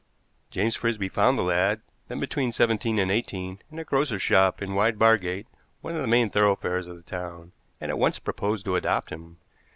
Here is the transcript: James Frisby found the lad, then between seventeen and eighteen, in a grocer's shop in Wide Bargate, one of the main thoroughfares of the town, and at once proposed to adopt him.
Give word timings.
James 0.49 0.75
Frisby 0.75 1.07
found 1.09 1.37
the 1.37 1.43
lad, 1.43 1.81
then 2.07 2.19
between 2.19 2.51
seventeen 2.51 2.97
and 2.97 3.11
eighteen, 3.11 3.59
in 3.69 3.77
a 3.77 3.83
grocer's 3.83 4.23
shop 4.23 4.59
in 4.59 4.73
Wide 4.73 4.97
Bargate, 4.97 5.45
one 5.81 5.93
of 5.95 6.01
the 6.01 6.07
main 6.07 6.31
thoroughfares 6.31 6.87
of 6.87 6.95
the 6.95 7.03
town, 7.03 7.51
and 7.79 7.91
at 7.91 7.99
once 7.99 8.17
proposed 8.17 8.65
to 8.65 8.75
adopt 8.75 9.11
him. 9.11 9.37